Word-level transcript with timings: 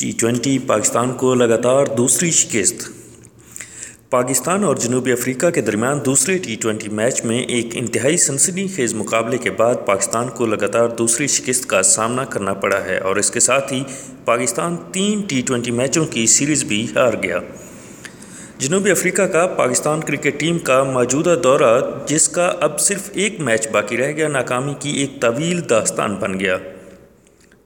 T 0.00 0.10
twenty 0.10 0.58
Pakistan 0.58 1.12
کو 1.12 1.34
لگاتار 1.34 1.86
دوسری 1.86 2.30
شکست۔ 2.30 2.88
پاکستان 4.10 4.64
اور 4.64 4.76
جنوبی 4.76 5.12
افریقہ 5.12 5.50
کے 5.50 5.60
درمیان 5.60 5.98
دوسرے 6.04 6.38
ٹی 6.38 6.56
ٹوینٹی 6.60 6.88
میچ 6.88 7.24
میں 7.24 7.40
ایک 7.40 7.66
انتہائی 7.72 8.16
سنسنی 8.16 8.66
خیز 8.76 8.94
مقابلے 8.94 9.38
کے 9.38 9.50
بعد 9.50 9.74
پاکستان 9.86 10.28
کو 10.28 10.46
لگاتار 10.46 10.88
دوسری 10.88 11.26
شکست 11.26 11.66
کا 11.66 11.82
سامنا 11.82 12.24
کرنا 12.24 12.54
پڑا 12.54 12.84
ہے 12.84 12.98
اور 12.98 13.16
اس 13.16 13.30
کے 13.30 13.40
ساتھ 13.40 13.72
ہی 13.72 13.82
پاکستان 14.24 14.76
تین 14.92 15.20
ٹی 15.20 15.42
ٹوینٹی 15.46 15.70
میچوں 15.70 16.06
کی 16.06 16.26
سیریز 16.26 16.64
بھی 16.64 16.86
ہار 16.96 17.12
گیا۔ 17.22 17.38
جنوبی 18.58 18.90
افریقہ 18.90 19.22
کا 19.22 19.46
پاکستان 19.46 20.00
کرکٹ 20.00 20.40
ٹیم 20.40 20.58
کا 20.58 20.82
موجودہ 20.82 21.36
دورہ، 21.44 21.80
جس 22.06 22.28
کا 22.28 22.52
اب 22.60 22.80
صرف 22.80 23.10
ایک 23.12 23.40
میچ 23.40 23.68
باقی 23.68 23.96
رہ 23.96 24.12
گیا، 24.12 24.28
ناکامی 24.28 24.74
کی 24.80 24.90
ایک 24.90 25.20
طویل 25.20 25.60
داستان 25.70 26.14
بن 26.14 26.40
گیا۔ 26.40 26.56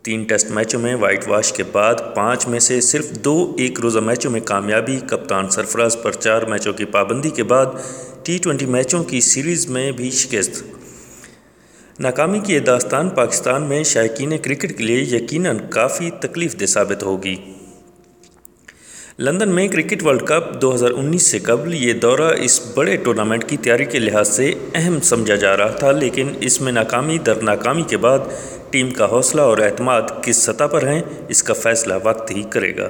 تین 0.05 0.25
ٹیسٹ 0.25 0.51
میچوں 0.51 0.79
میں 0.81 0.95
وائٹ 0.95 1.29
واش 1.29 1.53
کے 1.53 1.63
بعد 1.73 1.95
پانچ 2.15 2.47
میں 2.49 2.59
سے 2.61 2.81
صرف 2.81 3.11
دو 3.25 3.35
ایک 3.59 3.81
روزہ 3.81 3.99
میچوں 3.99 4.31
میں 4.31 4.41
کامیابی، 4.41 4.99
کپتان 5.07 5.49
سرفراز 5.51 5.97
پر 6.03 6.13
چار 6.13 6.43
میچوں 6.43 6.73
کی 6.73 6.85
پابندی 6.85 7.31
کے 7.31 7.43
بعد 7.43 7.67
ٹی 8.23 8.37
ٹوینٹی 8.39 8.67
میچوں 8.67 9.03
کی 9.05 9.21
سیریز 9.21 9.67
میں 9.69 9.91
بھی 9.93 10.11
شکست۔ 10.11 10.63
ناکامی 12.01 12.39
کی 12.39 12.55
یہ 12.55 12.61
داستان 12.61 13.09
پاکستان 13.09 13.63
میں 13.63 13.83
شائقین 13.85 14.37
کرکٹ 14.39 14.77
کے 14.79 14.85
لیے 14.85 15.01
یقیناً 15.17 15.59
کافی 15.71 16.11
تکلیف 16.21 16.61
دہ 16.61 16.67
ثابت 16.67 17.03
ہوگی۔ 17.03 17.37
لندن 19.19 19.49
میں 19.49 19.67
کرکٹ 19.69 20.03
ورلڈ 20.03 20.23
کپ 20.23 20.63
دو 20.63 20.75
ہزار 20.75 20.91
انیس 20.91 21.23
سے 21.23 21.39
قبل 21.39 21.75
یہ 21.75 21.93
دورہ 21.93 22.33
اس 22.37 22.61
بڑے 22.75 22.97
ٹورنامنٹ 22.97 23.45
کی 23.49 23.57
تیاری 23.57 23.85
کے 23.85 23.99
لحاظ 23.99 24.29
سے 24.29 24.53
اہم 24.75 25.01
سمجھا 25.01 25.35
جا 25.35 25.57
رہا 25.57 25.71
تھا، 25.71 25.91
لیکن 25.93 26.33
اس 26.41 26.61
میں 26.61 26.73
ناکامی 26.73 27.19
در 27.19 27.43
ناکامی 27.43 27.83
کے 27.83 27.97
بعد 27.97 28.19
ٹیم 28.75 28.91
کا 28.91 29.05
حوصلہ 29.05 29.41
اور 29.41 29.59
اعتماد 29.59 30.03
کس 30.23 30.37
سطح 30.37 30.65
پر 30.65 30.87
ہیں، 30.87 31.03
اس 31.29 31.43
کا 31.43 31.55
فیصلہ 31.55 31.95
وقت 32.05 32.31
ہی 32.31 32.43
کرے 32.51 32.77
گا۔ 32.77 32.89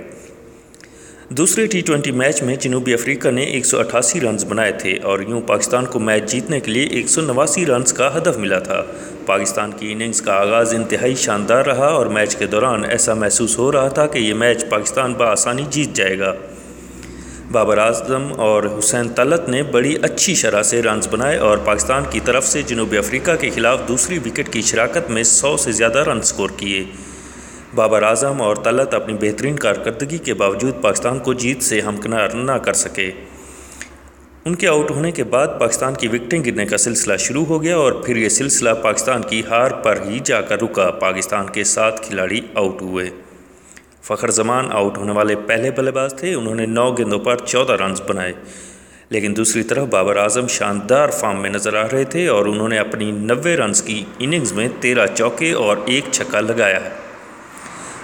دوسرے 1.28 1.66
ٹی 1.66 1.80
ٹوینٹی 1.80 2.10
میچ 2.10 2.42
میں 2.42 2.56
جنوبی 2.56 2.94
افریقہ 2.94 3.28
نے 3.28 3.42
ایک 3.42 3.66
سو 3.66 3.78
اٹھاسی 3.78 4.20
رنز 4.20 4.44
بنائے 4.44 4.72
تھے 4.72 4.98
اور 5.02 5.20
یوں 5.20 5.40
پاکستان 5.40 5.86
کو 5.86 5.98
میچ 5.98 6.30
جیتنے 6.30 6.60
کے 6.60 6.70
لیے 6.70 6.86
ایک 6.86 7.08
سو 7.08 7.20
نواسی 7.20 7.66
رنز 7.66 7.92
کا 7.92 8.16
ہدف 8.16 8.36
ملا 8.36 8.58
تھا۔ 8.58 8.82
پاکستان 9.26 9.70
کی 9.72 9.92
اننگز 9.92 10.22
کا 10.22 10.32
آغاز 10.32 10.74
انتہائی 10.74 11.14
شاندار 11.14 11.64
رہا 11.64 11.86
اور 11.86 12.06
میچ 12.06 12.36
کے 12.36 12.46
دوران 12.46 12.84
ایسا 12.84 13.14
محسوس 13.14 13.58
ہو 13.58 13.72
رہا 13.72 13.88
تھا 13.88 14.06
کہ 14.06 14.18
یہ 14.18 14.34
میچ 14.34 14.64
پاکستان 14.68 15.12
بآسانی 15.12 15.64
جیت 15.70 15.96
جائے 15.96 16.18
گا۔ 16.18 16.34
بابر 17.52 17.78
اعظم 17.78 18.32
اور 18.36 18.62
حسین 18.78 19.08
طلت 19.08 19.48
نے 19.48 19.62
بڑی 19.62 19.96
اچھی 20.02 20.34
شرح 20.34 20.62
سے 20.62 20.82
رنز 20.82 21.08
بنائے 21.10 21.38
اور 21.38 21.58
پاکستان 21.58 22.02
کی 22.10 22.20
طرف 22.24 22.46
سے 22.46 22.62
جنوبی 22.62 22.98
افریقہ 22.98 23.30
کے 23.40 23.50
خلاف 23.50 23.78
دوسری 23.88 24.18
وکٹ 24.18 24.52
کی 24.52 24.62
شراکت 24.62 25.10
میں 25.10 25.22
سو 25.22 25.56
سے 25.56 25.72
زیادہ 25.72 25.98
رن 25.98 26.22
سکور 26.22 26.50
کیے۔ 26.56 26.84
بابر 27.74 28.02
اعظم 28.02 28.42
اور 28.42 28.56
طلت 28.56 28.94
اپنی 28.94 29.14
بہترین 29.20 29.56
کارکردگی 29.56 30.18
کے 30.18 30.34
باوجود 30.34 30.82
پاکستان 30.82 31.18
کو 31.18 31.32
جیت 31.32 31.62
سے 31.62 31.80
ہمکنار 31.80 32.28
نہ 32.28 32.52
کر 32.52 32.72
سکے۔ 32.72 33.10
ان 34.44 34.54
کے 34.54 34.68
آؤٹ 34.68 34.90
ہونے 34.90 35.10
کے 35.10 35.24
بعد 35.24 35.46
پاکستان 35.60 35.94
کی 35.94 36.08
وکٹیں 36.08 36.44
گرنے 36.44 36.66
کا 36.66 36.76
سلسلہ 36.76 37.16
شروع 37.16 37.44
ہو 37.44 37.62
گیا 37.62 37.76
اور 37.76 37.92
پھر 37.92 38.16
یہ 38.16 38.28
سلسلہ 38.28 38.70
پاکستان 38.82 39.22
کی 39.22 39.42
ہار 39.50 39.70
پر 39.70 39.98
ہی 40.06 40.18
جا 40.24 40.40
کر 40.40 40.62
رکا۔ 40.62 40.90
پاکستان 40.90 41.46
کے 41.52 41.64
سات 41.64 42.02
کھلاڑی 42.02 42.40
آؤٹ 42.54 42.82
ہوئے۔ 42.82 43.10
فخر 44.04 44.30
زمان 44.30 44.68
آؤٹ 44.72 44.98
ہونے 44.98 45.12
والے 45.12 45.36
پہلے 45.36 45.70
بلے 45.70 45.90
باز 45.90 46.14
تھے، 46.14 46.34
انہوں 46.34 46.54
نے 46.54 46.66
نو 46.66 46.92
گیندوں 46.92 47.18
پر 47.18 47.36
چودہ 47.36 47.72
رنز 47.72 48.00
بنائے۔ 48.08 48.32
لیکن 49.08 49.36
دوسری 49.36 49.62
طرف 49.62 49.86
بابر 49.86 50.16
اعظم 50.16 50.46
شاندار 50.46 51.08
فارم 51.08 51.42
میں 51.42 51.50
نظر 51.50 51.74
آ 51.76 51.86
رہے 51.92 52.04
تھے 52.04 52.28
اور 52.28 52.46
انہوں 52.46 52.68
نے 52.68 52.78
اپنی 52.78 53.10
نوے 53.10 53.56
رنز 53.56 53.82
کی 53.82 54.04
اننگز 54.18 54.52
میں 54.52 54.68
تیرہ 54.80 55.06
چوکے 55.06 55.52
اور 55.52 55.76
ایک 55.86 56.04
چھکا 56.10 56.40
لگایا۔ 56.40 56.84
ہے 56.84 56.90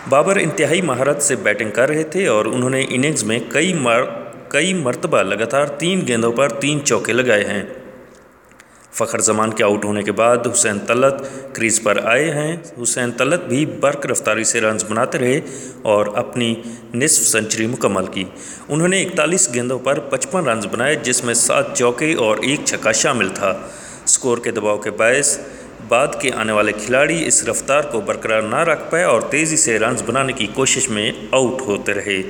بابر 0.08 0.36
انتہائی 0.36 0.80
مہارت 0.80 1.22
سے 1.22 1.36
بیٹنگ 1.36 1.70
کر 1.70 1.88
رہے 1.88 2.02
تھے 2.02 2.26
اور 2.26 2.44
انہوں 2.44 2.70
نے 2.70 2.86
اننگز 2.88 3.24
میں 3.24 3.38
کئی 3.48 3.74
مر، 3.74 4.02
کئی 4.48 4.74
مرتبہ 4.74 5.22
لگاتار 5.22 5.66
تین 5.66 6.02
گیندوں 6.06 6.32
پر 6.32 6.48
تین 6.48 6.84
چوکے 6.84 7.12
لگائے 7.12 7.44
ہیں۔ 7.44 7.62
فخر 9.00 9.18
زمان 9.18 9.50
کے 9.50 9.64
آؤٹ 9.64 9.84
ہونے 9.84 10.02
کے 10.02 10.12
بعد 10.12 10.36
حسین 10.52 10.78
طلت 10.86 11.14
کریز 11.54 11.82
پر 11.82 11.98
آئے 12.04 12.30
ہیں۔ 12.30 12.56
حسین 12.82 13.10
طلت 13.12 13.40
بھی 13.44 13.66
برق 13.66 14.06
رفتاری 14.06 14.44
سے 14.44 14.60
رنز 14.60 14.84
بناتے 14.88 15.18
رہے 15.18 15.40
اور 15.82 16.06
اپنی 16.06 16.54
نصف 16.94 17.22
سنچری 17.22 17.66
مکمل 17.66 18.06
کی۔ 18.06 18.24
انہوں 18.68 18.88
نے 18.88 19.02
اکتالیس 19.02 19.54
گیندوں 19.54 19.78
پر 19.78 19.98
پچپن 19.98 20.48
رنز 20.48 20.66
بنائے، 20.66 20.94
جس 20.94 21.24
میں 21.24 21.34
سات 21.34 21.78
چوکے 21.78 22.14
اور 22.14 22.36
ایک 22.42 22.60
چھکا 22.64 22.92
شامل 22.92 23.28
تھا۔ 23.28 23.52
سکور 24.06 24.38
کے 24.38 24.50
دباؤ 24.50 24.78
کے 24.78 24.90
باعث 24.90 25.38
بعد 25.88 26.08
کے 26.20 26.30
آنے 26.36 26.52
والے 26.52 26.72
کھلاڑی 26.72 27.26
اس 27.26 27.44
رفتار 27.44 27.82
کو 27.82 28.00
برقرار 28.00 28.42
نہ 28.42 28.56
رکھ 28.56 28.90
پائے 28.90 29.04
اور 29.04 29.22
تیزی 29.22 29.56
سے 29.56 29.78
رنز 29.78 30.02
بنانے 30.06 30.32
کی 30.32 30.46
کوشش 30.54 30.88
میں 30.90 31.12
آؤٹ 31.32 31.60
ہوتے 31.60 31.94
رہے۔ 31.94 32.22